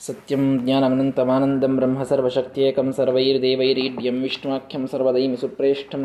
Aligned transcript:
ಸತ್ಯಂ 0.00 0.42
ಜ್ಞಾನಮನಂತಮಾನಂದಂ 0.62 1.76
ಬ್ರಹ್ಮ 1.76 2.02
ಸರ್ವಶಕ್ತಿಯೇಕಂ 2.02 2.92
ಸರ್ವೈರ್ದೇವೈರೀಢ್ಯಂ 2.92 4.16
ವಿಷ್ಣುವಾಖ್ಯಂ 4.22 4.82
ಸರ್ವದೈಮಿ 4.86 5.36
ಸುಪ್ರೇಷ್ಠಂ 5.36 6.02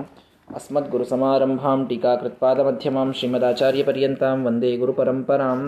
ಅಸ್ಮದ್ಗುರು 0.56 1.06
ಸಮಾರಂಭಾಂ 1.06 1.82
ಟೀಕಾಕೃತ್ಪಾದ 1.90 2.60
ಮಧ್ಯಮಾಂ 2.60 3.10
ಶ್ರೀಮದಾಚಾರ್ಯ 3.12 3.84
ಪರ್ಯಂತಾಂ 3.84 4.46
ವಂದೇ 4.46 4.72
ಗುರು 4.78 4.94
ಪರಂಪರಾಂ 4.94 5.62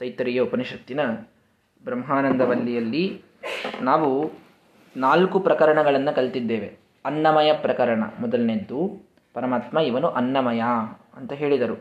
ತೈತರಿಯ 0.00 0.40
ಉಪನಿಷತ್ತಿನ 0.40 1.00
ಬ್ರಹ್ಮಾನಂದವಲ್ಲಿಯಲ್ಲಿ 1.84 3.04
ನಾವು 3.82 4.10
ನಾಲ್ಕು 4.96 5.38
ಪ್ರಕರಣಗಳನ್ನು 5.40 6.12
ಕಲ್ತಿದ್ದೇವೆ. 6.14 6.68
ಅನ್ನಮಯ 7.04 7.50
ಪ್ರಕರಣ 7.62 8.02
ಮೊದಲನೇದ್ದು, 8.20 8.80
ಪರಮಾತ್ಮ 9.34 9.78
ಇವನು 9.78 10.08
ಅನ್ನಮಯ 10.08 10.62
ಅಂತ 11.16 11.32
ಹೇಳಿದರು. 11.32 11.76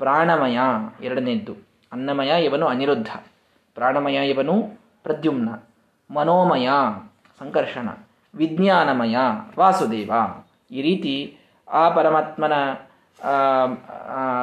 ಪ್ರಾಣಮಯ 0.00 0.58
ಎರಡನೇದ್ದು, 1.04 1.54
ಅನ್ನಮಯ 1.92 2.30
ಇವನು 2.44 2.66
ಅನಿರುದ್ಧ. 2.66 3.10
ಪ್ರಾಣಮಯ 3.78 4.28
ಇವನು 4.28 4.54
ಪ್ರದ್ಯುಮ್ನ, 5.02 5.48
ಮನೋಮಯ, 6.10 6.68
ಸಂಕರ್ಷಣ, 7.38 7.88
ವಿಜ್ಞಾನಮಯ, 8.34 9.16
ವಾಸುದೇವ. 9.58 10.10
ಈ 10.70 10.82
ರೀತಿ 10.82 11.38
ಆ 11.68 11.88
ಪರಮಾತ್ಮನ 11.88 12.52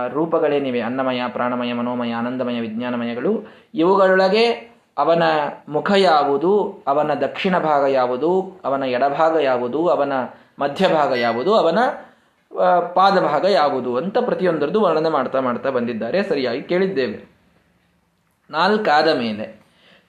ರೂಪಗಳೇನಿವೆ, 0.07 0.81
ಅನ್ನಮಯ, 0.81 1.21
ಪ್ರಾಣಮಯ, 1.27 1.73
ಮನೋಮಯ, 1.73 2.13
ಆನಂದಮಯ, 2.13 2.59
ವಿಜ್ಞಾನಮಯಗಳು, 2.59 3.51
ಇವುಗಳೊಳಗೆ 3.73 4.45
ಅವನ 4.97 5.23
ಮುಖ 5.69 5.91
ಯಾವುದು, 5.97 6.83
ಅವನ 6.87 7.13
ದಕ್ಷಿಣ 7.13 7.59
ಭಾಗ 7.59 7.83
ಯಾವುದು, 7.83 8.61
ಅವನ 8.65 8.83
ಎಡಭಾಗ 8.83 9.35
ಯಾವುದು, 9.41 9.87
ಅವನ 9.87 10.13
ಮಧ್ಯಭಾಗ 10.59 11.11
ಯಾವುದು, 11.11 11.53
ಅವನ 11.55 11.79
ಪಾದಭಾಗ 12.93 13.45
ಯಾವುದು 13.45 13.97
ಅಂತ 13.97 14.17
ಪ್ರತಿಯೊಂದರದ್ದು 14.17 14.81
ವರ್ಣನೆ 14.81 15.09
ಮಾಡ್ತಾ 15.09 15.39
ಮಾಡ್ತಾ 15.39 15.69
ಬಂದಿದ್ದಾರೆ. 15.69 16.23
ಸರಿಯಾಗಿ 16.23 16.63
ಕೇಳಿದ್ದೇವೆ. 16.63 17.34
ನಾಲ್ಕಾದ 18.49 19.17
ಮೇಲೆ, 19.17 19.65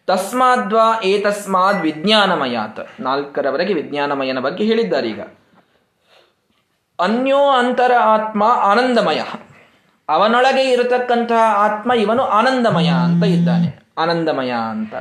ತಸ್ಮಾದ್ವಾ 0.07 1.01
ಏತಸ್ಮಾದ್ 1.05 1.83
ವಿಜ್ಞಾನಮಯಾತ್. 1.83 3.01
ನಾಲ್ಕರವರೆಗೆ 3.01 3.75
ವಿಜ್ಞಾನಮಯನ 3.75 4.39
ಬಗ್ಗೆ 4.39 4.65
ಹೇಳಿದ್ದಾರೆ 4.65 5.09
ಈಗ. 5.09 5.21
ಅನ್ಯೋ 7.01 7.49
ಅಂತರ 7.49 7.93
ಆತ್ಮ 8.01 8.45
ಆನಂದಮಯ. 8.45 9.23
ಅವನೊಳಗೆ 10.09 10.71
ಇರತಕ್ಕಂತಹ 10.71 11.55
ಆತ್ಮ 11.57 11.93
ಇವನು 11.93 12.23
ಆನಂದಮಯ 12.23 12.89
ಅಂತ 12.89 13.25
ಇದ್ದಾನೆ. 13.25 13.83
ಆನಂದಮಯ 13.99 14.53
ಅಂತ. 14.71 14.95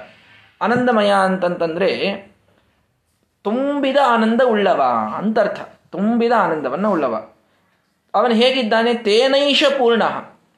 ಆನಂದಮಯ 0.62 1.14
ಅಂತಂತಂದ್ರೆ, 1.24 2.14
ತುಂಬಿದ 3.44 3.98
ಆನಂದ 4.08 4.42
ಉಳ್ಳವ 4.46 4.84
ಅಂತರ್ಥ. 5.18 5.60
ತುಂಬಿದ 5.92 6.32
ಆನಂದವನ್ನು 6.38 6.92
ಉಳ್ಳವ. 6.92 7.16
ಅವನು 8.16 8.34
ಹೇಗಿದ್ದಾನೆ? 8.34 8.94
ತೇನೈಷ 8.94 9.64
ಪೂರ್ಣ. 9.78 10.04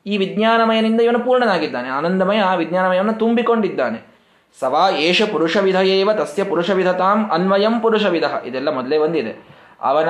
ಈ 0.08 0.18
ವಿಜ್ಞಾನಮಯನಿಂದ 0.18 1.02
ಇವನು 1.02 1.20
ಪೂರ್ಣನಾಗಿದ್ದಾನೆ. 1.20 1.90
ಆನಂದಮಯ 1.90 2.38
ಆ 2.38 2.54
ವಿಜ್ಞಾನಮಯವನ್ನು 2.54 3.14
ತುಂಬಿಕೊಂಡಿದ್ದಾನೆ. 3.14 4.18
ಸವಾ 4.60 4.90
ಏಷ 4.90 5.22
ಪುರುಷವಿಧ 5.32 5.76
ತಸ್ಯ 6.12 6.44
ಪುರುಷವಿಧತಾಂ 6.44 7.32
ಅನ್ವಯಂ 7.32 7.80
ಪುರುಷವಿಧ. 7.80 8.24
ಇದೆಲ್ಲ 8.46 8.70
ಮೊದಲೇ 8.70 8.98
ಬಂದಿದೆ. 8.98 9.48
ಅವನ, 9.82 10.10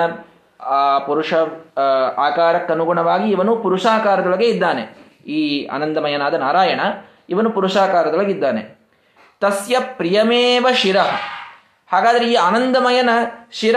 ಆ, 0.59 0.99
ಪುರುಷ 0.99 1.33
ಆಕಾರಕ್ಕನುಗುಣವಾಗಿ 2.17 3.31
ಇವನು 3.31 3.55
ಪುರುಷಾಕಾರದೊಳಗೆ 3.55 4.45
ಇದ್ದಾನೆ. 4.45 5.07
ಈ 5.27 5.65
ಆನಂದಮಯನಾದ 5.65 6.33
ನಾರಾಯಣ 6.33 6.79
ಇವನು 7.29 7.49
ಪುರುಷಾಕಾರದೊಳಗೆ 7.51 8.31
ಇದ್ದಾನೆ 8.31 8.77
ತಸ್ಯ 9.41 9.77
ಪ್ರಿಯಮೇವ 9.79 10.67
ಶಿರ. 10.73 10.97
ಹಾಗಾದರೆ 11.91 12.31
ಈ 12.31 12.35
ಆನಂದಮಯನ 12.35 13.09
ಶಿರ 13.51 13.75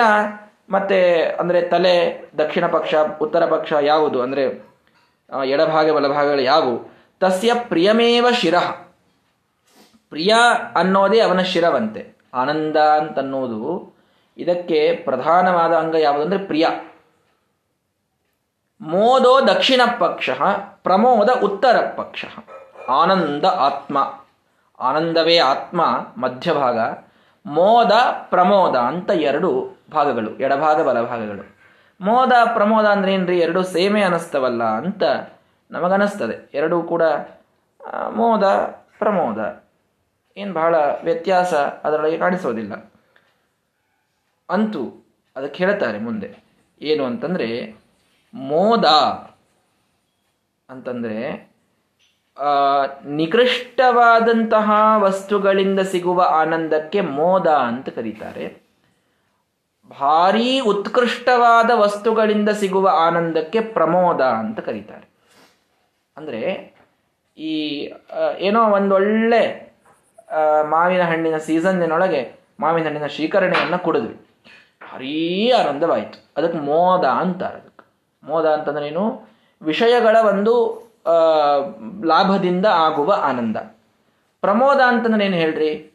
ಮತ್ತೆ, 0.71 1.23
ಅಂದರೆ 1.41 1.63
ತಲೆ, 1.63 2.31
ದಕ್ಷಿಣ 2.39 2.67
ಪಕ್ಷ, 2.67 2.95
ಉತ್ತರ 3.21 3.47
ಪಕ್ಷ 3.47 3.73
ಯಾವುದು? 3.81 4.23
ಅಂದರೆ 4.23 4.70
ಎಡಭಾಗ, 5.45 5.91
ಬಲಭಾಗಗಳು 5.91 6.41
ಯಾವುವು? 6.41 6.95
ತಸ್ಯ 7.21 7.55
ಪ್ರಿಯಮೇವ 7.55 8.31
ಶಿರ. 8.31 8.55
ಪ್ರಿಯ 10.09 10.35
ಅನ್ನೋದೇ 10.77 11.21
ಅವನ 11.21 11.41
ಶಿರವಂತೆ. 11.41 12.17
ಆನಂದ 12.35 12.77
ಅಂತನ್ನೋದು 12.77 13.95
ಇದಕ್ಕೆ 14.39 15.01
ಪ್ರಧಾನವಾದ 15.05 15.73
ಅಂಗ 15.73 15.95
ಯಾವುದಂದ್ರೆ 15.95 16.39
ಪ್ರಿಯ. 16.39 16.67
ಮೋದೋ 18.81 19.41
ದಕ್ಷಿಣ 19.41 19.81
ಪಕ್ಷ 19.99 20.31
ಪ್ರಮೋದ 20.65 21.29
ಉತ್ತರ 21.43 21.77
ಪಕ್ಷ 21.97 22.25
ಆನಂದ 22.89 23.45
ಆತ್ಮ. 23.45 24.21
ಆನಂದವೇ 24.79 25.39
ಆತ್ಮ, 25.39 25.85
ಮಧ್ಯಭಾಗ. 26.17 26.79
ಮೋದ 27.47 27.93
ಪ್ರಮೋದ 28.31 28.77
ಅಂತ 28.77 29.11
ಎರಡು 29.11 29.79
ಭಾಗಗಳು, 29.93 30.31
ಎಡಭಾಗ, 30.31 30.89
ಬಲಭಾಗಗಳು. 30.89 31.60
ಮೋದ 32.01 32.33
ಪ್ರಮೋದ 32.55 32.87
ಅಂದ್ರೆ 32.87 33.15
ಏನ್ರಿ? 33.15 33.39
ಎರಡು 33.39 33.63
ಸೇಮೆ 33.63 34.03
ಅನಿಸ್ತವಲ್ಲ 34.03 34.65
ಅಂತ 34.65 35.03
ನಮಗನಿಸ್ತದೆ. 35.71 36.51
ಎರಡೂ 36.55 36.83
ಕೂಡ 36.83 37.03
ಮೋದ, 38.11 38.45
ಪ್ರಮೋದ. 38.99 39.63
ಏನು 40.37 40.53
ಬಹಳ 40.53 40.75
ವ್ಯತ್ಯಾಸ 41.05 41.55
ಅದರೊಳಗೆ 41.55 42.19
ಕಾಣಿಸೋದಿಲ್ಲ. 42.19 42.93
ಅಂತೂ 44.51 45.07
ಅದಕ್ಕೆ 45.37 45.65
ಹೇಳ್ತಾರೆ 45.65 45.99
ಮುಂದೆ. 45.99 46.37
ಏನು 46.83 47.05
ಅಂತಂದರೆ, 47.05 47.77
ಮೋದ 48.35 48.85
ಅಂತಂದರೆ 50.71 51.51
ನಿಕೃಷ್ಟವಾದಂತಹ 53.05 54.73
ವಸ್ತುಗಳಿಂದ 54.97 55.81
ಸಿಗುವ 55.81 56.23
ಆನಂದಕ್ಕೆ 56.23 57.01
ಮೋದ 57.01 57.47
ಅಂತ 57.47 57.89
ಕರೀತಾರೆ. 57.89 58.60
ಭಾರೀ 59.91 60.61
ಉತ್ಕೃಷ್ಟವಾದ 60.61 61.71
ವಸ್ತುಗಳಿಂದ 61.75 62.49
ಸಿಗುವ 62.49 62.89
ಆನಂದಕ್ಕೆ 62.89 63.61
ಪ್ರಮೋದ 63.61 64.21
ಅಂತ 64.21 64.61
ಕರೀತಾರೆ. 64.61 65.07
ಅಂದರೆ 66.17 66.41
ಈ 67.39 67.55
ಏನೋ 68.39 68.71
ಒಂದೊಳ್ಳೆ 68.71 69.71
ಮಾವಿನ 70.69 71.03
ಹಣ್ಣಿನ 71.03 71.37
ಸೀಸನ್ನಿನೊಳಗೆ 71.37 72.35
ಮಾವಿನ 72.61 72.85
ಹಣ್ಣಿನ 72.85 73.07
ಶೀಕರಣೆಯನ್ನು 73.07 73.79
ಕುಡಿದ್ವಿ. 73.83 74.15
ಭಾರೀ 74.83 75.51
ಆನಂದವಾಯಿತು. 75.51 76.35
ಅದಕ್ಕೆ 76.37 76.59
ಮೋದ 76.59 77.05
ಅಂತಾರೆ 77.05 77.55
ಅದಕ್ಕೆ. 77.55 77.85
ಮೋದ 78.25 78.47
ಅಂತಂದ್ರೆ 78.47 78.89
ಏನು? 78.89 79.29
ವಿಷಯಗಳ 79.63 80.17
ಒಂದು 80.29 80.55
ಲಾಭದಿಂದ 82.05 82.67
ಆಗುವ 82.67 83.13
ಆನಂದ. 83.23 83.57
ಪ್ರಮೋದ 84.41 84.81
ಅಂತಂದ್ರೆ 84.87 85.25
ಏನು 85.25 85.37
ಹೇಳ್ರಿ? 85.37 85.90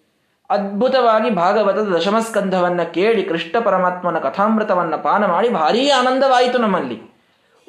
ಅದ್ಭುತವಾಗಿ 0.49 1.29
ಭಾಗವತದ 1.29 1.95
ದಶಮಸ್ಕಂಧವನ್ನ 1.95 2.81
ಕೇಳಿ 2.81 3.23
ಕೃಷ್ಣ 3.23 3.59
ಪರಮಾತ್ಮನ 3.65 4.19
ಕಥಾಮೃತವನ್ನ 4.19 4.95
ಪಾನ 4.95 5.25
ಮಾಡಿ 5.25 5.49
ಭಾರೀ 5.49 5.89
ಆನಂದವಾಯಿತು 5.89 6.57
ನಮ್ಮಲ್ಲಿ. 6.57 7.01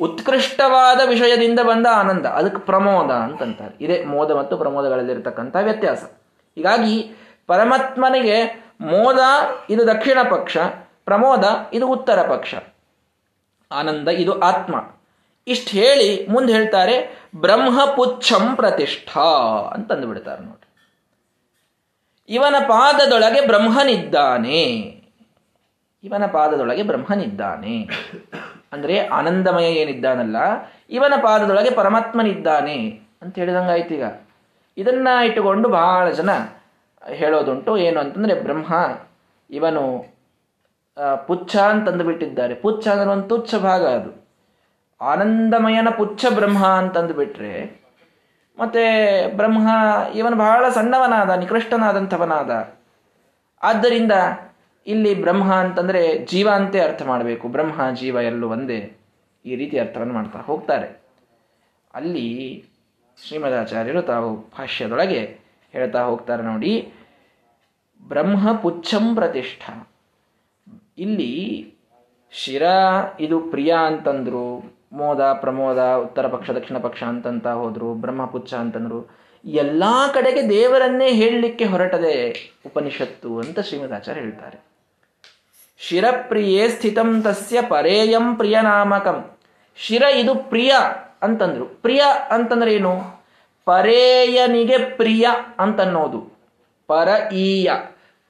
ಉತ್ಕೃಷ್ಟವಾದ 0.00 1.00
ವಿಷಯದಿಂದ 1.08 1.60
ಬಂದ 1.60 1.86
ಆನಂದ. 1.92 2.26
ಅದಕ್ಕೆ 2.26 2.58
ಪ್ರಮೋದ 2.58 3.10
ಅಂತಂತಾರೆ. 3.10 3.84
ಇದೇ 3.84 4.04
ಮೋದ 4.04 4.30
ಮತ್ತು 4.30 4.56
ಪ್ರಮೋದಗಳಲ್ಲಿರ್ತಕ್ಕಂಥ 4.56 5.56
ವ್ಯತ್ಯಾಸ. 5.62 6.04
ಹೀಗಾಗಿ 6.56 7.10
ಪರಮಾತ್ಮನಿಗೆ 7.46 8.66
ಮೋದ 8.80 9.18
ಇದು 9.70 9.86
ದಕ್ಷಿಣ 9.86 10.18
ಪಕ್ಷ, 10.30 10.56
ಪ್ರಮೋದ 11.04 11.44
ಇದು 11.72 11.86
ಉತ್ತರ 11.88 12.22
ಪಕ್ಷ. 12.22 12.54
ಆನಂದ 13.72 14.08
ಇದು 14.08 14.40
ಆತ್ಮ. 14.40 14.74
ಇಷ್ಟು 15.46 15.70
ಹೇಳಿ 15.70 16.26
ಮುಂದೆ 16.30 16.52
ಹೇಳ್ತಾರೆ, 16.52 17.22
ಬ್ರಹ್ಮಪುಚ್ಛಂ 17.36 18.56
ಪ್ರತಿಷ್ಠಾ 18.56 19.20
ಅಂತಂದು 19.74 20.06
ಬಿಡ್ತಾರೆ 20.06 20.44
ನೋಡಿ 20.44 20.65
ಇವನ 22.28 22.56
ಪಾದದೊಳಗೆ 22.68 23.40
ಬ್ರಹ್ಮನಿದ್ದಾನೆ. 23.46 24.62
ಇವನ 26.04 26.24
ಪಾದದೊಳಗೆ 26.26 26.82
ಬ್ರಹ್ಮನಿದ್ದಾನೆ. 26.82 27.76
ಅಂದ್ರೆ 28.72 28.94
ಆನಂದಮಯ 29.08 29.68
ಏನಿದ್ದಾನಲ್ಲ, 29.72 30.36
ಇವನ 30.90 31.14
ಪಾದದೊಳಗೆ 31.22 31.70
ಪರಮಾತ್ಮನಿದ್ದಾನೆ 31.70 32.76
ಅಂತ 33.22 33.34
ಹೇಳಿದಂಗಾಯ್ತು 33.38 33.94
ಈಗ. 33.94 34.06
ಇದನ್ನ 34.76 35.08
ಇಟ್ಟುಕೊಂಡು 35.24 35.68
ಬಹಳ 35.68 36.06
ಜನ 36.10 36.30
ಹೇಳೋದುಂಟು, 37.02 37.72
ಏನು 37.78 37.98
ಅಂತಂದ್ರೆ 38.00 38.34
ಬ್ರಹ್ಮ 38.42 38.72
ಇವನು 39.50 39.82
ಪುಚ್ಛ 41.26 41.56
ಅಂತಂದು 41.56 42.04
ಬಿಟ್ಟಿದ್ದಾರೆ. 42.04 42.54
ಪುಚ್ಛ 42.54 42.84
ಅಂದ್ರೆ 42.88 43.10
ಒಂದು 43.10 43.28
ತುಚ್ಛ 43.28 43.54
ಭಾಗ 43.54 43.82
ಅದು. 43.98 44.10
ಆನಂದಮಯನ 45.00 45.88
ಪುಚ್ಛ 45.96 46.24
ಬ್ರಹ್ಮ 46.34 46.62
ಅಂತಂದು 46.80 47.14
ಬಿಟ್ರೆ 47.14 47.52
ಮತ್ತೆ 48.58 49.26
ಬ್ರಹ್ಮ 49.36 49.68
ಇವನು 50.14 50.36
ಬಹಳ 50.36 50.68
ಸಣ್ಣವನಾದ, 50.68 51.30
ನಿಕೃಷ್ಟನಾದಂಥವನಾದ. 51.30 52.74
ಆದ್ದರಿಂದ 53.62 54.12
ಇಲ್ಲಿ 54.86 55.20
ಬ್ರಹ್ಮ 55.20 55.54
ಅಂತಂದ್ರೆ 55.54 56.18
ಜೀವ 56.18 56.48
ಅಂತೇ 56.54 56.80
ಅರ್ಥ 56.80 57.02
ಮಾಡಬೇಕು. 57.02 57.48
ಬ್ರಹ್ಮ, 57.48 57.90
ಜೀವ 57.94 58.14
ಎಲ್ಲೂ 58.14 58.48
ಒಂದೇ. 58.48 58.96
ಈ 59.44 59.56
ರೀತಿ 59.56 59.78
ಅರ್ಥವನ್ನು 59.78 60.14
ಮಾಡ್ತಾ 60.14 60.38
ಹೋಗ್ತಾರೆ. 60.38 61.02
ಅಲ್ಲಿ 61.94 62.64
ಶ್ರೀಮದಾಚಾರ್ಯರು 63.26 64.02
ತಾವು 64.02 64.36
ಭಾಷ್ಯದೊಳಗೆ 64.36 65.40
ಹೇಳ್ತಾ 65.72 66.02
ಹೋಗ್ತಾರೆ 66.02 66.42
ನೋಡಿ. 66.42 66.92
ಬ್ರಹ್ಮ 68.08 68.52
ಪುಚ್ಛಂ 68.52 69.14
ಪ್ರತಿಷ್ಠ. 69.14 69.70
ಇಲ್ಲಿ 70.98 71.74
ಶಿರ 72.30 72.62
ಇದು 73.20 73.40
ಪ್ರಿಯ 73.40 73.74
ಅಂತಂದ್ರು. 73.86 74.75
ಮೋದ, 74.96 75.20
ಪ್ರಮೋದ, 75.20 75.78
ಉತ್ತರ 75.78 76.26
ಪಕ್ಷ, 76.26 76.50
ದಕ್ಷಿಣ 76.50 76.78
ಪಕ್ಷ 76.78 77.02
ಅಂತಂತ 77.02 77.46
ಹೋದರು, 77.46 77.94
ಬ್ರಹ್ಮಪುಚ್ಛ 77.94 78.54
ಅಂತಂದರು. 78.54 79.26
ಎಲ್ಲ 79.44 79.84
ಕಡೆಗೆ 80.14 80.50
ದೇವರನ್ನೇ 80.50 81.10
ಹೇಳಲಿಕ್ಕೆ 81.10 81.64
ಹೊರಟದೆ 81.64 82.50
ಉಪನಿಷತ್ತು 82.66 83.38
ಅಂತ 83.38 83.60
ಶ್ರೀಮದಾಚಾರ್ಯ 83.60 84.20
ಹೇಳ್ತಾರೆ. 84.20 84.58
ಶಿರಪ್ರಿಯೇ 85.78 86.68
ಸ್ಥಿತಂ 86.68 87.22
ತಸ್ಯ 87.22 87.62
ಪರೇಯಂ 87.62 88.36
ಪ್ರಿಯನಾಮಕಂ. 88.36 89.30
ಶಿರ 89.76 90.02
ಇದು 90.02 90.34
ಪ್ರಿಯ 90.34 90.72
ಅಂತಂದ್ರು. 91.22 91.66
ಪ್ರಿಯ 91.66 92.02
ಅಂತಂದ್ರೆ 92.30 92.74
ಏನು 92.74 93.00
ಪರೇಯನಿಗೆ 93.64 94.78
ಪ್ರಿಯ 94.78 95.26
ಅಂತನ್ನೋದು. 95.58 96.38
ಪರ 96.86 97.32
ಈಯ. 97.32 97.70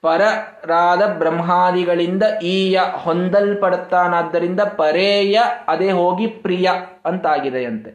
ಪರರಾದ 0.07 1.03
ಬ್ರಹ್ಮಾದಿಗಳಿಂದ 1.07 2.23
ಈಯ 2.43 2.81
ಹೊಂದಲ್ಪಡುತ್ತಾನಾದ್ದರಿಂದ 3.03 4.61
ಪರೇಯ 4.61 5.39
ಅದೇ 5.69 5.91
ಹೋಗಿ 5.91 6.27
ಪ್ರಿಯ 6.27 6.69
ಅಂತಾಗಿದೆಯಂತೆ. 7.05 7.91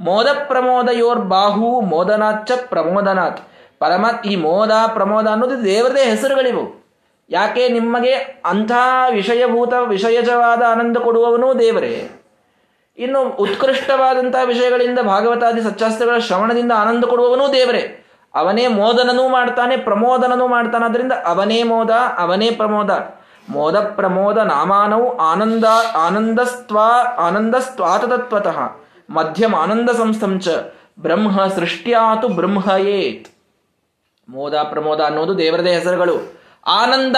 ಮೋದ 0.00 0.26
ಪ್ರಮೋದಯೋರ್ 0.48 1.18
ಬಾಹು 1.18 1.80
ಮೋದನಾಚ 1.80 2.50
ಪ್ರಮೋದನಾಥ್ 2.68 3.40
ಪರಮ 3.78 4.06
ಈ 4.24 4.36
ಮೋದ 4.36 4.70
ಪ್ರಮೋದ 4.94 5.26
ಅನ್ನೋದು 5.26 5.64
ದೇವರದೇ 5.64 6.10
ಹೆಸರುಗಳಿವು. 6.10 6.64
ಯಾಕೆ 7.30 7.68
ನಿಮಗೆ 7.68 8.14
ಅಂಥ 8.44 8.72
ವಿಷಯಭೂತ 9.10 9.72
ವಿಷಯಜವಾದ 9.86 10.62
ಆನಂದ 10.68 10.96
ಕೊಡುವವನೂ 10.96 11.54
ದೇವರೇ? 11.54 12.10
ಇನ್ನು 12.98 13.20
ಉತ್ಕೃಷ್ಟವಾದಂತಹ 13.28 14.44
ವಿಷಯಗಳಿಂದ 14.44 14.98
ಭಾಗವತಾದಿ 14.98 15.60
ಸಚ್ಚಾಸ್ತ್ರಗಳ 15.60 16.18
ಶ್ರವಣದಿಂದ 16.18 16.72
ಆನಂದ 16.76 17.04
ಕೊಡುವವನೂ 17.04 17.52
ದೇವರೇ. 17.52 17.82
ಅವನೇ 18.34 18.66
ಮೋದನನೂ 18.66 19.28
ಮಾಡ್ತಾನೆ, 19.28 19.76
ಪ್ರಮೋದನನೂ 19.76 20.46
ಮಾಡ್ತಾನೆ. 20.46 20.84
ಅದರಿಂದ 20.84 21.12
ಅವನೇ 21.26 21.62
ಮೋದ, 21.62 21.90
ಅವನೇ 22.18 22.50
ಪ್ರಮೋದ. 22.50 23.18
ಮೋದ 23.50 23.80
ಪ್ರಮೋದ 23.80 24.38
ನಾಮಾನವು 24.38 25.18
ಆನಂದ, 25.18 25.64
ಆನಂದಸ್ತ್ವಾ, 25.96 27.02
ಆನಂದಸ್ತ್ವಾತತತ್ವತಃ. 27.18 28.58
ಮಧ್ಯಮ 29.10 29.56
ಆನಂದ 29.56 29.90
ಸಂಸ್ಥಂಚ 29.90 30.48
ಬ್ರಹ್ಮ 31.00 31.46
ಸೃಷ್ಟ್ಯಾತು 31.46 32.28
ಬ್ರಹ್ಮಯೇತ್. 32.28 33.28
ಮೋದ, 34.28 34.54
ಪ್ರಮೋದ 34.54 35.00
ಅನ್ನೋದು 35.00 35.38
ದೇವರದೇ 35.38 35.72
ಹೆಸರುಗಳು. 35.72 36.40
ಆನಂದ, 36.66 37.16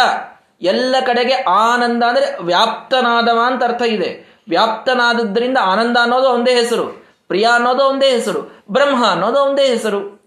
ಎಲ್ಲ 0.61 0.97
ಕಡೆಗೆ 1.07 1.35
ಆನಂದ 1.35 2.03
ಅಂದ್ರೆ 2.03 2.45
ವ್ಯಾಪ್ತನಾದವ 2.45 3.39
ಅಂತ 3.47 3.65
ಅರ್ಥ 3.65 3.83
ಇದೆ. 3.83 4.39
ವ್ಯಾಪ್ತನಾದದ್ರಿಂದ 4.49 5.59
ಆನಂದ 5.63 5.97
ಅನ್ನೋದು 6.03 6.29
ಒಂದೇ 6.29 6.55
ಹೆಸರು. 6.55 7.05
ಪ್ರಿಯ 7.29 7.49
ಅನ್ನೋದು 7.55 7.85
ಒಂದೇ 7.85 8.11
ಹೆಸರು. 8.11 8.65
ಬ್ರಹ್ಮ 8.71 9.07
ಅನ್ನೋದು 9.07 9.41
ಒಂದೇ 9.41 9.67
ಹೆಸರು. 9.67 10.20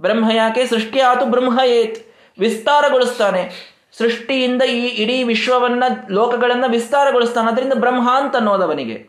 ಬ್ರಹ್ಮ 0.00 0.30
ಯಾಕೆ 0.30 0.66
ಸೃಷ್ಟಿ 0.66 1.00
ಆತು 1.00 1.26
ಬ್ರಹ್ಮ 1.26 1.60
ಏತ್ 1.66 2.06
ವಿಸ್ತಾರಗೊಳಿಸ್ತಾನೆ. 2.38 3.72
ಸೃಷ್ಟಿಯಿಂದ 3.98 4.62
ಈ 4.62 4.86
ಇಡೀ 4.86 5.22
ವಿಶ್ವವನ್ನ, 5.22 5.84
ಲೋಕಗಳನ್ನ 6.10 6.64
ವಿಸ್ತಾರಗೊಳಿಸ್ತಾನೆ. 6.68 7.52
ಅದರಿಂದ 7.52 7.72
ಬ್ರಹ್ಮ 7.72 8.10
ಅಂತ 8.12 8.36
ಅನ್ನೋದವನಿಗೆ. 8.36 9.08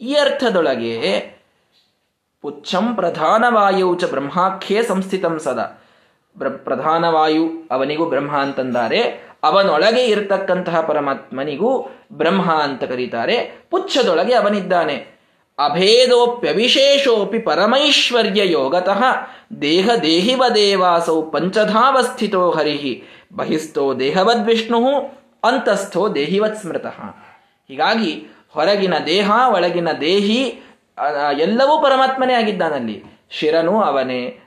ಈ 0.00 0.14
ಅರ್ಥದೊಳಗೆ 0.14 1.20
ಪುಚ್ಛಂ 2.42 2.94
ಪ್ರಧಾನವಾಯು 2.94 3.94
ಚ 3.94 4.04
ಬ್ರಹ್ಮಾಖ್ಯೆ 4.04 4.82
ಸಂಸ್ಥಿತಂ 4.82 5.38
ಸದಾ. 5.38 5.82
ಪ್ರಧಾನವಾಯು 6.64 7.68
ಅವನಿಗೂ 7.70 8.04
ಬ್ರಹ್ಮ 8.04 8.36
ಅಂತಂದಾರೆ. 8.36 9.02
ಅವನೊಳಗೆ 9.42 10.04
ಇರತಕ್ಕಂತಹ 10.04 10.80
ಪರಮಾತ್ಮನಿಗೂ 10.80 11.96
ಬ್ರಹ್ಮ 12.12 12.52
ಅಂತ 12.52 12.84
ಕರೀತಾರೆ. 12.84 13.66
ಪುಚ್ಛದೊಳಗೆ 13.70 14.34
ಅವನಿದ್ದಾನೆ. 14.34 15.15
ಅಭೇದೋಪ್ಯವಿಶೇಷೋಪಿ 15.58 17.38
ಪರಮೈಶ್ವರ್ಯ 17.38 18.52
ಯೋಗತಃ 18.52 19.02
ದೇಹ 19.60 19.90
ದೇಹಿವ 20.02 20.42
ದೇವಾಸೌ 20.54 21.22
ಪಂಚಧಾವಸ್ಥಿತೋ 21.22 22.50
ಹರಿಹಿ 22.50 23.02
ಬಹಿಸ್ಥೋ 23.36 23.94
ದೇಹವದ್ವಿಷ್ಣು 23.94 24.80
ಅಂತಸ್ಥೋ 25.44 26.14
ದೇಹಿವತ್ 26.14 26.56
ಸ್ಮೃತಃ 26.56 26.98
ಹೀಗಾಗಿ 27.68 28.12
ಹೊರಗಿನ 28.48 28.94
ದೇಹ, 29.06 29.30
ಒಳಗಿನ 29.54 29.88
ದೇಹಿ 30.00 30.40
ಎಲ್ಲವೂ 31.38 31.82
ಪರಮಾತ್ಮನೇ 31.82 32.34
ಆಗಿದ್ದಾನಲ್ಲಿ. 32.34 33.02
ಶಿರನೂ 33.30 33.80
ಅವನೇ 33.82 34.38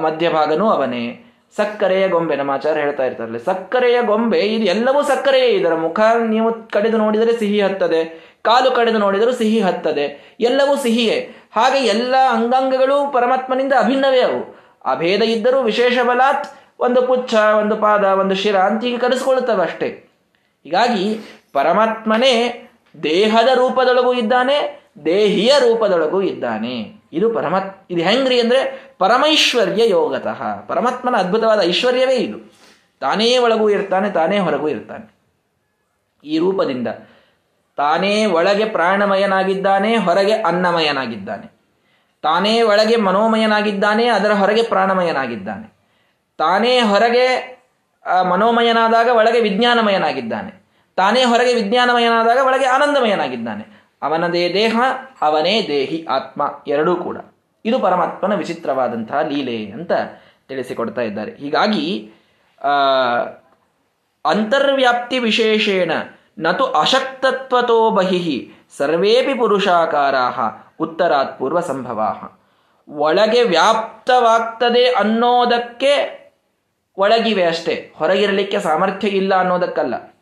ಮಧ್ಯಭಾಗನೂ 0.00 0.66
ಅವನೇ. 0.68 1.31
ಸಕ್ಕರೆಯ 1.56 2.08
ಗೊಂಬೆ, 2.08 2.36
ನಮ್ಮ 2.36 2.50
ಆಚಾರ 2.50 2.76
ಹೇಳ್ತಾ 2.78 3.04
ಇರ್ತಾರಲ್ಲ, 3.04 3.38
ಸಕ್ಕರೆಯ 3.38 4.02
ಗೊಂಬೆ, 4.02 4.38
ಇದು 4.38 4.64
ಎಲ್ಲವೂ 4.64 5.02
ಸಕ್ಕರೆಯೇ, 5.02 5.48
ಇದರ 5.48 5.74
ಮುಖ 5.74 6.00
ನೀವು 6.28 6.48
ಕಡಿದು 6.70 6.98
ನೋಡಿದರೆ 6.98 7.32
ಸಿಹಿ 7.38 7.60
ಹತ್ತದೆ, 7.60 8.00
ಕಾಲು 8.42 8.70
ಕಡಿದು 8.70 8.98
ನೋಡಿದರೂ 8.98 9.32
ಸಿಹಿ 9.32 9.60
ಹತ್ತದೆ, 9.60 10.36
ಎಲ್ಲವೂ 10.40 10.76
ಸಿಹಿಯೇ. 10.76 11.18
ಹಾಗೆ 11.54 11.80
ಎಲ್ಲ 11.86 12.14
ಅಂಗಾಂಗಗಳು 12.30 13.12
ಪರಮಾತ್ಮನಿಂದ 13.12 13.72
ಅಭಿನ್ನವೇ 13.78 14.20
ಅವು. 14.20 14.40
ಅಭೇದ 14.84 15.22
ಇದ್ದರೂ 15.22 15.62
ವಿಶೇಷ 15.62 15.98
ಬಲಾತ್, 16.04 16.46
ಒಂದು 16.80 17.02
ಪುಚ್ಛ, 17.02 17.34
ಒಂದು 17.34 17.76
ಪಾದ, 17.76 18.04
ಒಂದು 18.04 18.34
ಶಿರ 18.34 18.56
ಅಂತ 18.56 18.80
ಹೀಗೆ 18.84 18.98
ಕರೆಸ್ಕೊಳ್ಳುತ್ತವೆ 18.98 19.62
ಅಷ್ಟೇ. 19.62 19.88
ಹೀಗಾಗಿ 20.64 21.04
ಪರಮಾತ್ಮನೇ 21.52 22.34
ದೇಹದ 23.02 23.48
ರೂಪದೊಳಗೂ 23.54 24.12
ಇದ್ದಾನೆ 24.12 24.56
ದೇಹಿಯ 25.04 25.52
ರೂಪದೊಳಗೂ 25.58 26.22
ಇದ್ದಾನೆ. 26.22 27.02
ಇದು 27.12 27.30
ಪರಮತ್, 27.30 27.86
ಇದು 27.90 28.02
ಹೆಂಗ್ರಿ 28.02 28.40
ಅಂದ್ರೆ 28.40 28.92
ಪರಮೈಶ್ವರ್ಯ 28.98 29.90
ಯೋಗತಃ. 29.90 30.60
ಪರಮಾತ್ಮನ 30.66 31.16
ಅದ್ಭುತವಾದ 31.16 31.60
ಐಶ್ವರ್ಯವೇ 31.60 32.14
ಇದು. 32.14 32.38
ತಾನೇ 33.00 33.38
ಒಳಗೂ 33.38 33.70
ಇರ್ತಾನೆ, 33.70 34.10
ತಾನೇ 34.10 34.38
ಹೊರಗೂ 34.38 34.68
ಇರ್ತಾನೆ. 34.68 35.14
ಈ 36.24 36.38
ರೂಪದಿಂದ 36.38 36.88
ತಾನೇ 37.76 38.26
ಒಳಗೆ 38.26 38.64
ಪ್ರಾಣಮಯನಾಗಿದ್ದಾನೆ, 38.64 39.96
ಹೊರಗೆ 39.96 40.32
ಅನ್ನಮಯನಾಗಿದ್ದಾನೆ. 40.32 41.52
ತಾನೇ 42.22 42.62
ಒಳಗೆ 42.62 42.96
ಮನೋಮಯನಾಗಿದ್ದಾನೆ, 42.96 44.06
ಅದರ 44.06 44.32
ಹೊರಗೆ 44.32 44.62
ಪ್ರಾಣಮಯನಾಗಿದ್ದಾನೆ. 44.62 45.72
ತಾನೇ 46.38 46.80
ಹೊರಗೆ 46.80 47.52
ಮನೋಮಯನಾದಾಗ 48.30 49.08
ಒಳಗೆ 49.12 49.40
ವಿಜ್ಞಾನಮಯನಾಗಿದ್ದಾನೆ. 49.40 50.62
ತಾನೇ 50.96 51.24
ಹೊರಗೆ 51.24 51.54
ವಿಜ್ಞಾನಮಯನಾದಾಗ 51.54 52.46
ಒಳಗೆ 52.46 52.64
ಆನಂದಮಯನಾಗಿದ್ದಾನೆ. 52.64 53.81
ಅವನದೇ 54.02 54.54
ದೇಹ, 54.54 54.80
ಅವನೇ 55.22 55.66
ದೇಹಿ 55.68 56.06
ಆತ್ಮ 56.10 56.42
ಎರಡೂ 56.66 56.96
ಕೂಡ. 56.96 57.16
ಇದು 57.64 57.78
ಪರಮಾತ್ಮನ 57.78 58.34
ವಿಚಿತ್ರವಾದಂತಹ 58.34 59.20
ಲೀಲೆ 59.20 59.70
ಅಂತ 59.70 59.92
ತಿಳಿಸಿಕೊಡ್ತಾ 60.48 61.00
ಇದ್ದಾರೆ. 61.00 61.34
ಹೀಗಾಗಿ 61.34 62.12
ಅಂತರ್ವ್ಯಾಪ್ತಿ 64.24 65.18
ವಿಶೇಷೇಣ 65.18 65.92
ನತು 66.38 66.64
ಅಶಕ್ತತ್ವತೋ 66.64 67.90
ಬಹಿ 67.90 68.52
ಸರ್ವೇಪಿ 68.76 69.34
ಪುರುಷಾಕಾರ 69.34 70.14
ಉತ್ತರಾತ್ 70.80 71.38
ಪೂರ್ವ 71.38 71.60
ಸಂಭವ 71.60 72.30
ಒಳಗೆ 72.88 73.42
ವ್ಯಾಪ್ತವಾಗ್ತದೆ 73.42 74.84
ಅನ್ನೋದಕ್ಕೆ 74.84 76.22
ಒಳಗಿವೆ 76.98 77.44
ಅಷ್ಟೇ. 77.44 77.92
ಹೊರಗಿರಲಿಕ್ಕೆ 77.96 78.60
ಸಾಮರ್ಥ್ಯ 78.60 79.08
ಇಲ್ಲ 79.08 79.34
ಅನ್ನೋದಕ್ಕಲ್ಲ. 79.34 80.14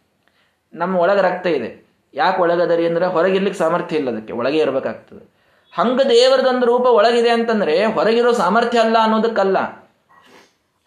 ನಮ್ಮ 0.75 0.97
ಒಳಗೆ 0.97 1.23
ರಕ್ತ 1.23 1.47
ಇದೆ. 1.47 1.80
ಯಾಕೆ 2.15 2.43
ಒಳಗದರಿ 2.43 2.87
ಅಂದ್ರೆ 2.87 3.07
ಹೊರಗಿರ್ಲಿಕ್ಕೆ 3.07 3.59
ಸಾಮರ್ಥ್ಯ 3.59 3.97
ಇಲ್ಲ 3.97 4.11
ಅದಕ್ಕೆ, 4.11 4.33
ಒಳಗೆ 4.33 4.59
ಇರಬೇಕಾಗ್ತದೆ. 4.59 5.41
ಹಂಗ 5.73 6.01
ದೇವರದೊಂದು 6.01 6.67
ರೂಪ 6.67 6.87
ಒಳಗಿದೆ 6.87 7.31
ಅಂತಂದ್ರೆ 7.31 7.85
ಹೊರಗಿರೋ 7.85 8.33
ಸಾಮರ್ಥ್ಯ 8.33 8.79
ಅಲ್ಲ 8.79 8.97
ಅನ್ನೋದಕ್ಕಲ್ಲ. 9.03 9.59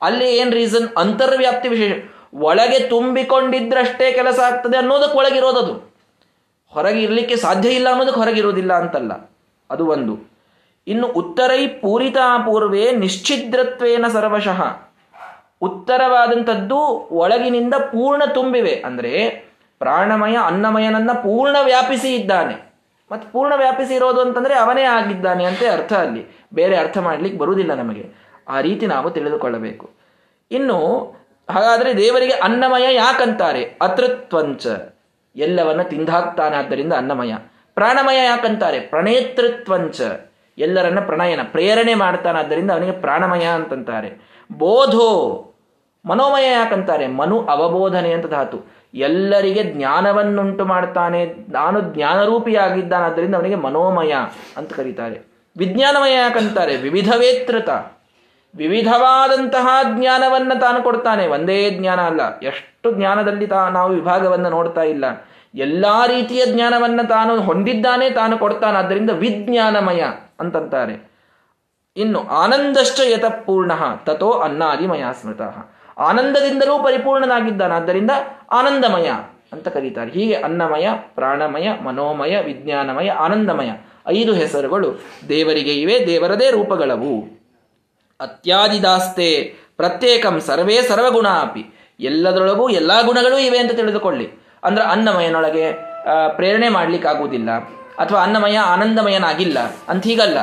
ಅಲ್ಲಿ 0.01 0.35
ಏನು 0.35 0.51
ರೀಸನ್ 0.51 0.89
ಅಂತರ್ವ್ಯಾಪ್ತಿ 0.97 1.69
ವಿಶೇಷ. 1.69 1.91
ಒಳಗೆ 2.33 2.79
ತುಂಬಿಕೊಂಡಿದ್ರಷ್ಟೇ 2.79 4.11
ಕೆಲಸ 4.11 4.39
ಆಗ್ತದೆ 4.39 4.77
ಅನ್ನೋದಕ್ಕೆ 4.77 5.17
ಒಳಗಿರೋದದು 5.17 5.93
ಹೊರಗೆ 6.67 7.01
ಇರಲಿಕ್ಕೆ 7.01 7.35
ಸಾಧ್ಯ 7.35 7.69
ಇಲ್ಲ 7.69 7.89
ಅನ್ನೋದಕ್ಕೆ 7.89 8.19
ಹೊರಗಿರೋದಿಲ್ಲ 8.19 8.73
ಅಂತಲ್ಲ. 8.73 9.31
ಅದು 9.69 9.85
ಒಂದು. 9.85 10.31
ಇನ್ನು 10.87 11.07
ಉತ್ತರೈ 11.07 11.67
ಪೂರಿತಾ 11.67 12.37
ಪೂರ್ವೇ 12.37 12.91
ನಿಶ್ಚಿದ್ರತ್ವೇನ 12.91 14.05
ಸರ್ವಶಃ. 14.13 14.61
ಉತ್ತರವಾದಂಥದ್ದು 15.61 16.77
ಒಳಗಿನಿಂದ 17.11 17.73
ಪೂರ್ಣ 17.73 18.23
ತುಂಬಿವೆ. 18.25 18.83
ಅಂದರೆ 18.85 19.45
ಪ್ರಾಣಮಯ 19.79 20.37
ಅನ್ನಮಯನನ್ನ 20.45 21.11
ಪೂರ್ಣ 21.11 21.57
ವ್ಯಾಪಿಸಿ 21.63 22.15
ಇದ್ದಾನೆ. 22.15 22.73
ಮತ್ತು 23.11 23.31
ಪೂರ್ಣ 23.31 23.53
ವ್ಯಾಪಿಸಿ 23.55 23.93
ಇರೋದು 23.93 24.21
ಅಂತಂದರೆ 24.21 24.55
ಅವನೇ 24.55 24.83
ಆಗಿದ್ದಾನೆ 24.83 25.45
ಅಂತ 25.45 25.59
ಅರ್ಥ 25.73 25.93
ಅಲ್ಲಿ. 25.93 26.45
ಬೇರೆ 26.53 26.77
ಅರ್ಥ 26.77 26.97
ಮಾಡ್ಲಿಕ್ಕೆ 26.97 27.39
ಬರುವುದಿಲ್ಲ 27.39 27.73
ನಮಗೆ. 27.73 28.09
ಆ 28.47 28.61
ರೀತಿ 28.61 28.87
ನಾವು 28.87 29.09
ತಿಳಿದುಕೊಳ್ಳಬೇಕು. 29.09 29.89
ಇನ್ನು, 30.51 30.77
ಹಾಗಾದರೆ 31.49 31.97
ದೇವರಿಗೆ 31.97 32.33
ಅನ್ನಮಯ 32.33 32.95
ಯಾಕಂತಾರೆ? 32.95 33.77
ಅತೃತ್ವಂಚ. 33.81 34.67
ಎಲ್ಲವನ್ನ 35.35 35.81
ತಿಂದಾಕ್ತಾನೆ 35.81 36.55
ಆದ್ದರಿಂದ 36.55 36.93
ಅನ್ನಮಯ. 36.93 37.33
ಪ್ರಾಣಮಯ 37.73 38.25
ಯಾಕಂತಾರೆ? 38.25 38.79
ಪ್ರಣೇತೃತ್ವಂಚ. 38.79 40.01
ಎಲ್ಲರನ್ನ 40.57 40.99
ಪ್ರಣಯನ, 40.99 41.39
ಪ್ರೇರಣೆ 41.43 41.93
ಮಾಡ್ತಾನಾದ್ದರಿಂದ 41.93 42.71
ಅವನಿಗೆ 42.71 42.91
ಪ್ರಾಣಮಯ 42.91 43.43
ಅಂತಂತಾರೆ. 43.43 44.41
ಬೋಧೋ. 44.51 45.39
ಮನೋಮಯ 46.05 46.51
ಯಾಕಂತಾರೆ? 46.51 47.07
ಮನು 47.07 47.45
ಅವಬೋಧನೆ 47.45 48.13
ಅಂತ 48.13 48.25
ಧಾತು. 48.25 48.82
ಎಲ್ಲರಿಗೆ 48.93 49.63
ಜ್ಞಾನವನ್ನುಂಟು 49.63 50.65
ಮಾಡ್ತಾನೆ. 50.65 51.25
ನಾನು 51.49 51.81
ಜ್ಞಾನರೂಪಿಯಾಗಿದ್ದಾನಾದ್ದರಿಂದ 51.81 53.35
ಅವನಿಗೆ 53.35 53.55
ಮನೋಮಯ 53.55 54.13
ಅಂತ 54.57 54.73
ಕರೀತಾರೆ. 54.73 55.21
ವಿಜ್ಞಾನಮಯ 55.57 56.13
ಯಾಕಂತಾರೆ? 56.13 56.75
ವಿವಿಧವೇತ್ರತ. 56.75 57.69
ವಿವಿಧವಾದಂತಹ 58.55 59.67
ಜ್ಞಾನವನ್ನು 59.97 60.59
ತಾನು 60.59 60.81
ಕೊಡ್ತಾನೆ. 60.81 61.27
ಒಂದೇ 61.27 61.69
ಜ್ಞಾನ 61.69 62.01
ಅಲ್ಲ. 62.01 62.39
ಎಷ್ಟು 62.39 62.91
ಜ್ಞಾನದಲ್ಲಿ 62.91 63.47
ತಾ, 63.47 63.69
ನಾವು 63.69 63.91
ವಿಭಾಗವನ್ನು 63.91 64.49
ನೋಡ್ತಾ 64.49 64.81
ಇಲ್ಲ. 64.81 65.05
ಎಲ್ಲ 65.55 65.85
ರೀತಿಯ 66.07 66.45
ಜ್ಞಾನವನ್ನು 66.45 67.07
ತಾನು 67.07 67.41
ಹೊಂದಿದ್ದಾನೆ, 67.41 68.09
ತಾನು 68.09 68.37
ಕೊಡ್ತಾನೆ. 68.37 68.77
ಆದ್ದರಿಂದ 68.77 69.09
ವಿಜ್ಞಾನಮಯ 69.09 70.03
ಅಂತಂತಾರೆ. 70.39 71.11
ಇನ್ನು 71.97 72.27
ಆನಂದಶ್ಚ 72.27 72.99
ಯತಪೂರ್ಣ 73.03 73.71
ತಥೋ 74.05 74.31
ಅನ್ನಾದಿಮಯ 74.31 75.03
ಸ್ಮೃತಃ. 75.21 75.72
ಆನಂದದಿಂದಲೂ 75.97 76.83
ಪರಿಪೂರ್ಣನಾಗಿದ್ದಾನಾದ್ದರಿಂದ 76.83 78.11
ಆನಂದಮಯ 78.51 79.09
ಅಂತ 79.53 79.67
ಕರೀತಾರೆ. 79.67 80.11
ಹೀಗೆ 80.11 80.33
ಅನ್ನಮಯ, 80.33 80.89
ಪ್ರಾಣಮಯ, 81.15 81.69
ಮನೋಮಯ, 81.83 82.41
ವಿಜ್ಞಾನಮಯ, 82.41 83.09
ಆನಂದಮಯ 83.09 83.71
ಐದು 84.07 84.33
ಹೆಸರುಗಳು 84.33 85.03
ದೇವರಿಗೆ 85.29 85.73
ಇವೆ, 85.73 86.07
ದೇವರದೇ 86.07 86.51
ರೂಪಗಳವು. 86.51 87.43
ಅತ್ಯಾದಿದಾಸ್ತೆ 88.21 89.55
ಪ್ರತ್ಯೇಕಂ 89.77 90.39
ಸರ್ವೇ 90.39 90.81
ಸರ್ವಗುಣ 90.81 91.27
ಅಪಿ 91.27 91.93
ಎಲ್ಲದರೊಳಗೂ 91.99 92.69
ಎಲ್ಲ 92.69 93.05
ಗುಣಗಳೂ 93.05 93.37
ಇವೆ 93.37 93.57
ಅಂತ 93.57 93.71
ತಿಳಿದುಕೊಳ್ಳಿ. 93.71 94.29
ಅಂದ್ರೆ 94.63 94.85
ಅನ್ನಮಯನೊಳಗೆ 94.85 95.71
ಪ್ರೇರಣೆ 96.35 96.69
ಮಾಡ್ಲಿಕ್ಕಾಗುವುದಿಲ್ಲ. 96.69 97.49
ಅಥವಾ 97.99 98.23
ಅನ್ನಮಯ 98.23 98.57
ಆನಂದಮಯನಾಗಿಲ್ಲ 98.57 99.59
ಅಂತ 99.87 100.03
ಹೀಗಲ್ಲ. 100.03 100.37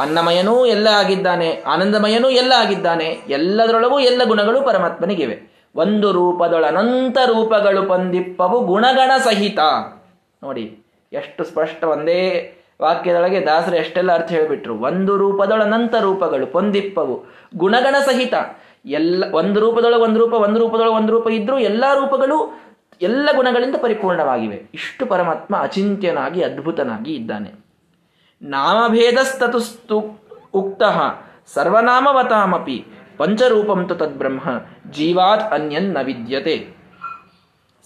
ಅನ್ನಮಯನೂ 0.00 0.66
ಎಲ್ಲ 0.66 0.88
ಆಗಿದ್ದಾನೆ, 0.88 1.62
ಆನಂದಮಯನೂ 1.66 2.30
ಎಲ್ಲ 2.30 2.52
ಆಗಿದ್ದಾನೆ, 2.56 3.08
ಎಲ್ಲದರೊಳಗೂ 3.28 3.98
ಎಲ್ಲ 4.00 4.22
ಗುಣಗಳು 4.24 4.62
ಪರಮಾತ್ಮನಿಗಿವೆ. 4.62 5.36
ಒಂದು 5.76 6.12
ರೂಪದೊಳನಂತ 6.12 7.18
ರೂಪಗಳು 7.26 7.88
ಪಂದಿಪ್ಪವು 7.88 8.60
ಗುಣಗಣ 8.60 9.10
ಸಹಿತ. 9.24 9.58
ನೋಡಿ, 10.42 10.78
ಎಷ್ಟು 11.12 11.44
ಸ್ಪಷ್ಟ 11.44 11.84
ಒಂದೇ 11.84 12.20
ವಾಕ್ಯದೊಳಗೆ 12.82 13.46
ದಾಸರು 13.46 13.76
ಎಷ್ಟೆಲ್ಲ 13.76 14.12
ಅರ್ಥ 14.12 14.30
ಹೇಳಿಬಿಟ್ರು. 14.30 14.78
ಒಂದು 14.78 15.16
ರೂಪದೊಳನಂತ 15.16 15.94
ರೂಪಗಳು 16.00 16.46
ಪೊಂದಿಪ್ಪವು 16.46 17.24
ಗುಣಗಣ 17.56 17.94
ಸಹಿತ. 18.06 18.34
ಎಲ್ಲ, 18.86 19.24
ಒಂದು 19.32 19.60
ರೂಪದೊಳಗೆ 19.60 20.02
ಒಂದು 20.02 20.20
ರೂಪ, 20.20 20.32
ಒಂದು 20.32 20.60
ರೂಪದೊಳಗೆ 20.60 20.94
ಒಂದು 20.94 21.12
ರೂಪ 21.12 21.28
ಇದ್ರೂ 21.30 21.58
ಎಲ್ಲ 21.58 21.84
ರೂಪಗಳು 21.94 22.60
ಎಲ್ಲ 23.02 23.28
ಗುಣಗಳಿಂದ 23.36 23.76
ಪರಿಪೂರ್ಣವಾಗಿವೆ. 23.82 24.70
ಇಷ್ಟು 24.74 25.06
ಪರಮಾತ್ಮ 25.06 25.56
ಅಚಿಂತ್ಯನಾಗಿ, 25.56 26.42
ಅದ್ಭುತನಾಗಿ 26.42 27.14
ಇದ್ದಾನೆ. 27.14 27.59
ನಾಮಭೇದಸ್ತತುಸ್ತು 28.42 30.04
ಉಕ್ತ. 30.54 30.82
ಸರ್ವನಾಮವತಾಮಪಿ. 31.54 32.84
ಪಂಚರೂಪಂ 33.16 33.86
ತು 33.86 33.94
ತದ್ಬ್ರಹ್ಮ. 33.94 34.40
ಜೀವಾತ್ 34.90 35.52
ಅನ್ಯನ್ನ 35.52 35.98
ವಿದ್ಯತೆ. 36.02 36.68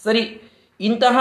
ಸರಿ, 0.03 0.41
ಇಂತಹ 0.81 1.19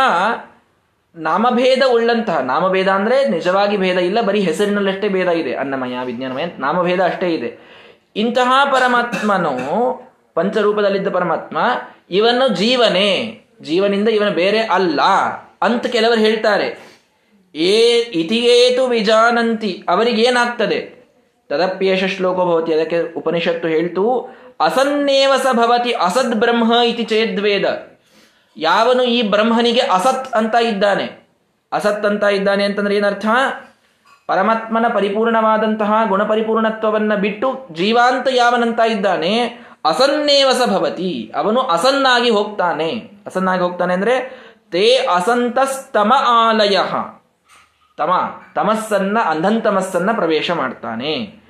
ನಾಮಭೇದ 1.17 1.83
ಉಳ್ಳಂತಹ 1.93 2.39
ನಾಮಭೇದ 2.39 2.89
ಅಂದರೆ 2.89 3.29
ನಿಜವಾಗಿ 3.29 3.77
ಭೇದ 3.77 3.99
ಇಲ್ಲ, 3.99 4.21
ಬರೀ 4.21 4.41
ಹೆಸರಿನಲ್ಲಷ್ಟೇ 4.41 5.09
ಭೇದ 5.09 5.29
ಇದೆ. 5.29 5.55
ಅನ್ನಮಯ, 5.55 5.99
ವಿಜ್ಞಾನಮಯ, 6.05 6.45
ನಾಮಭೇದ 6.59 7.01
ಅಷ್ಟೇ 7.01 7.35
ಇದೆ. 7.35 7.59
ಇಂತಹ 8.17 8.53
ಪರಮಾತ್ಮನು, 8.73 9.53
ಪಂಚರೂಪದಲ್ಲಿದ್ದ 10.35 11.09
ಪರಮಾತ್ಮ, 11.09 11.59
ಇವನು 12.11 12.49
ಜೀವನೇ. 12.49 13.41
ಜೀವನಿಂದ 13.63 14.09
ಇವನು 14.09 14.31
ಬೇರೆ 14.31 14.59
ಅಲ್ಲ 14.59 15.03
ಅಂತ 15.63 15.87
ಕೆಲವರು 15.87 16.21
ಹೇಳ್ತಾರೆ. 16.21 16.94
ಏ 17.55 18.01
ಇತಿಯೇತು 18.01 18.87
ವಿಜಾನಂತಿ. 18.87 19.85
ಅವರಿಗೇನಾಗ್ತದೆ? 19.89 21.05
ತದಪ್ಯೇಷ 21.49 22.05
ಶ್ಲೋಕ 22.05 22.37
ಭವತಿ. 22.37 22.75
ಅದಕ್ಕೆ 22.75 23.15
ಉಪನಿಷತ್ತು 23.15 23.69
ಹೇಳ್ತು 23.69 24.29
ಅಸನ್ನೇವ 24.61 25.33
ಸ 25.37 25.47
ಭವತಿ 25.53 25.93
ಅಸದ್ 25.93 26.41
ಬ್ರಹ್ಮ 26.41 26.73
ಇತಿ 26.85 27.05
ಚೇದ್ವೇದ 27.05 27.65
ಯಾವನು 28.57 29.03
ಈ 29.03 29.23
ಬ್ರಹ್ಮನಿಗೆ 29.23 29.81
ಅಸತ್ 29.81 30.33
ಅಂತ 30.33 30.55
ಇದ್ದಾನೆ? 30.55 31.29
ಅಸತ್ 31.73 32.07
ಅಂತ 32.07 32.25
ಇದ್ದಾನೆ 32.25 32.65
ಅಂತಂದ್ರೆ 32.65 32.97
ಏನರ್ಥ? 32.97 33.27
ಪರಮಾತ್ಮನ 34.27 34.87
ಪರಿಪೂರ್ಣವಾದಂತಹ 34.95 35.93
ಗುಣಪರಿಪೂರ್ಣತ್ವವನ್ನು 36.09 37.17
ಬಿಟ್ಟು 37.17 37.67
ಜೀವಾಂತ 37.73 38.29
ಯಾವನಂತ 38.31 38.81
ಇದ್ದಾನೆ? 38.89 39.41
ಅಸನ್ನೇವಸ 39.85 40.63
ಭವತಿ. 40.67 41.33
ಅವನು 41.35 41.61
ಅಸನ್ನಾಗಿ 41.61 42.31
ಹೋಗ್ತಾನೆ. 42.31 42.91
ಅಸನ್ನಾಗಿ 43.27 43.63
ಹೋಗ್ತಾನೆ 43.63 43.95
ಅಂದ್ರೆ, 43.95 44.45
ತೇ 44.71 45.07
ಅಸಂತಸ್ತಮ 45.15 46.13
ಆಲಯ. 46.19 46.79
ತಮ, 47.97 48.13
ತಮಸ್ಸನ್ನ, 48.55 49.19
ಅಂಧಂತಮಸ್ಸನ್ನ 49.27 50.11
ಪ್ರವೇಶ 50.13 50.51
ಮಾಡ್ತಾನೆ. 50.51 51.45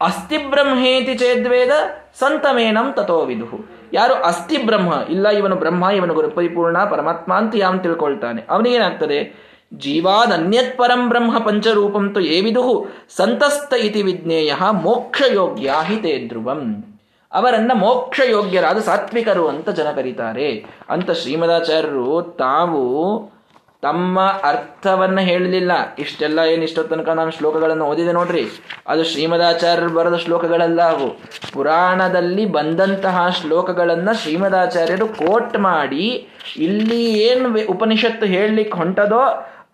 ಅಸ್ಥಿ 0.00 0.38
ಬ್ರಹ್ಮೇತಿ 0.38 1.14
ಚೇದ್ವೇದ 1.14 1.70
ಸಂತಮೇನಂ 2.18 2.92
ತಥೋ 2.92 3.24
ವಿಧು 3.24 3.68
ಯಾರು 3.92 4.14
ಅಸ್ಥಿ 4.14 4.66
ಬ್ರಹ್ಮ, 4.66 4.94
ಇಲ್ಲ 5.10 5.28
ಇವನು 5.28 5.56
ಬ್ರಹ್ಮ, 5.56 5.84
ಇವನು 5.84 6.14
ಗುರುಪರಿಪೂರ್ಣ 6.14 6.84
ಪರಮಾತ್ಮ 6.84 7.34
ಅಂತ 7.34 7.54
ಯಾವನು 7.56 7.78
ತಿಳ್ಕೊಳ್ತಾನೆ. 7.78 8.42
ಅವನಿಗೇನಾಗ್ತದೆ? 8.50 9.48
ಜೀವಾದನ್ಯತ್ 9.74 10.78
ಪರಂ 10.78 11.08
ಬ್ರಹ್ಮ 11.08 11.38
ಪಂಚರೂಪಂ 11.38 12.10
ತು 12.14 12.20
ವಿಧು 12.20 12.86
ಸಂತಸ್ತ 13.16 13.74
ಇತಿ 13.74 14.02
ವಿಜ್ಞೇಯ 14.02 14.54
ಮೋಕ್ಷಯೋಗ್ಯ 14.70 15.74
ಹಿತೇ 15.82 16.28
ಧ್ರುವಂ. 16.28 16.84
ಅವರನ್ನ 17.32 17.72
ಮೋಕ್ಷ 17.74 18.20
ಯೋಗ್ಯರಾದ 18.30 18.78
ಸಾತ್ವಿಕರು 18.78 19.48
ಅಂತ 19.48 19.70
ಜನ 19.70 19.90
ಕರೀತಾರೆ. 19.90 20.64
ಅಂತ 20.88 21.10
ಶ್ರೀಮದಾಚಾರ್ಯರು 21.10 22.36
ತಾವು 22.38 23.37
ತಮ್ಮ 23.82 24.20
ಅರ್ಥವನ್ನ 24.20 25.20
ಹೇಳಲಿಲ್ಲ. 25.20 25.72
ಇಷ್ಟೆಲ್ಲ 25.98 26.38
ಏನು 26.38 26.62
ಇಷ್ಟೋ 26.62 26.82
ತನಕ 26.82 27.08
ನಾನು 27.08 27.30
ಶ್ಲೋಕಗಳನ್ನು 27.30 27.84
ಓದಿದೆ 27.84 28.12
ನೋಡ್ರಿ. 28.12 28.44
ಅದು 28.86 29.04
ಶ್ರೀಮದಾಚಾರ್ಯರು 29.04 29.90
ಬರೆದ 29.90 30.14
ಶ್ಲೋಕಗಳಲ್ಲ 30.14 30.82
ಅವು. 30.82 31.20
ಪುರಾಣದಲ್ಲಿ 31.52 32.46
ಬಂದಂತಹ 32.46 33.28
ಶ್ಲೋಕಗಳನ್ನು 33.28 34.22
ಶ್ರೀಮದಾಚಾರ್ಯರು 34.22 35.08
ಕೋಟ್ 35.08 35.58
ಮಾಡಿ 35.58 36.28
ಇಲ್ಲಿ 36.56 37.04
ಏನು 37.20 37.66
ಉಪನಿಷತ್ತು 37.66 38.26
ಹೇಳಲಿಕ್ಕೆ 38.26 38.78
ಹೊಂಟದೋ, 38.78 39.20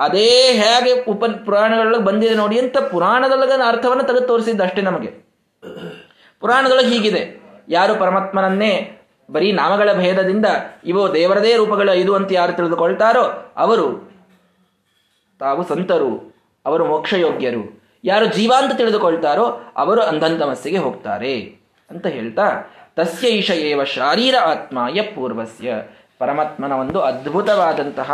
ಅದೇ 0.01 0.53
ಹೇಗೆ 0.53 1.05
ಉಪ 1.11 1.25
ಪುರಾಣಗಳೊಳಗೆ 1.45 2.03
ಬಂದಿದೆ 2.03 2.35
ನೋಡಿ 2.35 2.59
ಅಂತ 2.59 2.79
ಪುರಾಣದೊಳಗ 2.79 3.53
ಅರ್ಥವನ್ನು 3.67 4.05
ತೆಗೆದು 4.05 4.27
ತೋರಿಸಿದ್ದು 4.27 4.65
ಅಷ್ಟೇ 4.65 4.83
ನಮಗೆ. 4.83 5.11
ಪುರಾಣದೊಳಗೆ 6.41 6.89
ಹೀಗಿದೆ. 6.89 7.43
ಯಾರು 7.69 7.95
ಪರಮಾತ್ಮನನ್ನೇ 7.95 9.01
ಬರೀ 9.31 9.53
ನಾಮಗಳ 9.53 9.93
ಭೇದದಿಂದ 9.93 10.47
ಇವು 10.85 11.15
ದೇವರದೇ 11.15 11.57
ರೂಪಗಳ 11.57 11.89
ಇದು 11.89 12.15
ಅಂತ 12.15 12.33
ಯಾರು 12.33 12.53
ತಿಳಿದುಕೊಳ್ತಾರೋ 12.53 13.53
ಅವರು 13.57 14.15
ತಾವು 15.39 15.65
ಸಂತರು, 15.65 16.35
ಅವರು 16.67 16.87
ಮೋಕ್ಷಯೋಗ್ಯರು. 16.87 17.83
ಯಾರು 18.05 18.27
ಜೀವ 18.27 18.53
ಅಂತ 18.57 18.73
ತಿಳಿದುಕೊಳ್ತಾರೋ 18.73 19.61
ಅವರು 19.77 20.03
ಅಂಧಂತಮಸ್ಸಿಗೆ 20.03 20.79
ಹೋಗ್ತಾರೆ 20.79 21.41
ಅಂತ 21.91 22.07
ಹೇಳ್ತಾ, 22.07 22.75
ತಸ್ಯ 22.97 23.29
ಈಶ 23.29 23.51
ಏವ 23.51 23.85
ಶಾರೀರ 23.85 24.35
ಆತ್ಮಾಯ 24.37 25.03
ಪೂರ್ವಸ್ಯ. 25.03 25.75
ಪರಮಾತ್ಮನ 26.19 26.73
ಒಂದು 26.73 27.01
ಅದ್ಭುತವಾದಂತಹ 27.01 28.13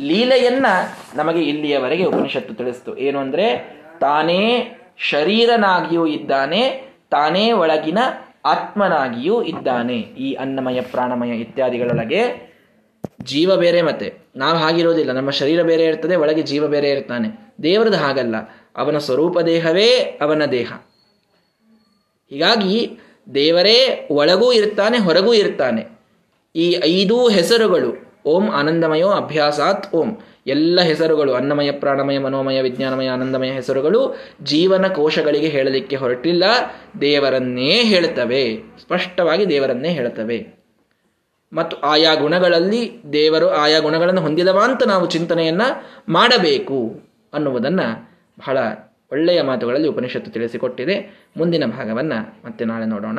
ಲೀಲೆಯನ್ನ 0.00 0.66
ನಮಗೆ 1.14 1.42
ಇಲ್ಲಿಯವರೆಗೆ 1.42 2.04
ಉಪನಿಷತ್ತು 2.04 2.54
ತಿಳಿಸ್ತು. 2.54 2.96
ಏನು 2.96 3.18
ಅಂದ್ರೆ, 3.18 3.76
ತಾನೇ 4.00 4.70
ಶರೀರನಾಗಿಯೂ 4.98 6.06
ಇದ್ದಾನೆ, 6.06 6.88
ತಾನೇ 7.10 7.52
ಒಳಗಿನ 7.52 7.98
ಆತ್ಮನಾಗಿಯೂ 8.48 9.42
ಇದ್ದಾನೆ. 9.42 9.98
ಈ 9.98 10.34
ಅನ್ನಮಯ, 10.34 10.80
ಪ್ರಾಣಮಯ 10.80 11.28
ಇತ್ಯಾದಿಗಳೊಳಗೆ 11.28 12.48
ಜೀವ 13.22 13.56
ಬೇರೆ 13.56 13.82
ಮತ್ತೆ. 13.82 14.14
ನಾವು 14.36 14.56
ಹಾಗಿರೋದಿಲ್ಲ 14.56 15.12
ನಮ್ಮ 15.12 15.30
ಶರೀರ 15.30 15.62
ಬೇರೆ 15.62 15.84
ಇರ್ತದೆ, 15.84 16.16
ಒಳಗೆ 16.16 16.42
ಜೀವ 16.42 16.68
ಬೇರೆ 16.68 16.90
ಇರ್ತಾನೆ. 16.90 17.54
ದೇವರದು 17.62 17.96
ಹಾಗಲ್ಲ. 17.96 18.36
ಅವನ 18.76 18.98
ಸ್ವರೂಪ 18.98 19.38
ದೇಹವೇ 19.38 20.18
ಅವನ 20.22 20.44
ದೇಹ. 20.44 20.72
ಹೀಗಾಗಿ 22.30 22.98
ದೇವರೇ 23.34 24.08
ಒಳಗೂ 24.10 24.52
ಇರ್ತಾನೆ, 24.52 24.98
ಹೊರಗೂ 24.98 25.34
ಇರ್ತಾನೆ. 25.34 25.98
ಈ 26.56 26.80
ಐದೂ 26.84 27.28
ಹೆಸರುಗಳು 27.28 28.07
ಓಂ 28.28 28.50
ಆನಂದಮಯೋ 28.50 29.08
ಅಭ್ಯಾಸಾತ್ 29.08 29.94
ಓಂ. 29.94 30.18
ಎಲ್ಲ 30.46 30.80
ಹೆಸರುಗಳು 30.80 31.34
ಅನ್ನಮಯ, 31.34 31.72
ಪ್ರಾಣಮಯ, 31.72 32.18
ಮನೋಮಯ, 32.18 32.62
ವಿಜ್ಞಾನಮಯ, 32.62 33.08
ಆನಂದಮಯ 33.08 33.50
ಹೆಸರುಗಳು 33.50 34.16
ಜೀವನ 34.42 34.86
ಕೋಶಗಳಿಗೆ 34.86 35.48
ಹೇಳಲಿಕ್ಕೆ 35.48 35.96
ಹೊರಟಿಲ್ಲ, 35.96 36.44
ದೇವರನ್ನೇ 37.00 37.82
ಹೇಳ್ತವೆ. 37.82 38.62
ಸ್ಪಷ್ಟವಾಗಿ 38.82 39.48
ದೇವರನ್ನೇ 39.48 39.88
ಹೇಳ್ತವೆ. 39.88 40.58
ಮತ್ತು 41.52 41.76
ಆಯಾ 41.76 42.14
ಗುಣಗಳಲ್ಲಿ 42.14 43.02
ದೇವರು 43.12 43.48
ಆಯಾ 43.48 43.78
ಗುಣಗಳನ್ನು 43.78 44.20
ಹೊಂದಿದವ 44.20 44.60
ಅಂತ 44.64 44.82
ನಾವು 44.86 45.10
ಚಿಂತನೆಯನ್ನ 45.10 45.62
ಮಾಡಬೇಕು 46.08 47.00
ಅನ್ನುವುದನ್ನು 47.34 48.10
ಬಹಳ 48.40 48.58
ಒಳ್ಳೆಯ 49.12 49.42
ಮಾತುಗಳಲ್ಲಿ 49.42 49.88
ಉಪನಿಷತ್ತು 49.88 50.30
ತಿಳಿಸಿಕೊಟ್ಟಿದೆ. 50.30 51.26
ಮುಂದಿನ 51.36 51.64
ಭಾಗವನ್ನು 51.66 52.46
ಮತ್ತೆ 52.46 52.64
ನಾಳೆ 52.64 52.84
ನೋಡೋಣ. 52.84 53.18